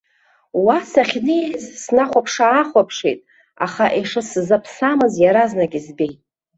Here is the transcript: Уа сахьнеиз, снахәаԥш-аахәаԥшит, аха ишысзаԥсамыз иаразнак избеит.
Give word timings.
Уа 0.63 0.77
сахьнеиз, 0.91 1.63
снахәаԥш-аахәаԥшит, 1.81 3.19
аха 3.65 3.85
ишысзаԥсамыз 3.99 5.13
иаразнак 5.23 5.71
избеит. 5.79 6.19